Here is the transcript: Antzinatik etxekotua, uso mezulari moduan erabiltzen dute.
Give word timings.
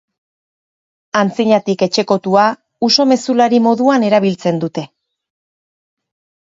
Antzinatik 1.19 1.83
etxekotua, 1.87 2.47
uso 2.89 3.07
mezulari 3.13 3.63
moduan 3.69 4.09
erabiltzen 4.11 4.63
dute. 4.67 4.91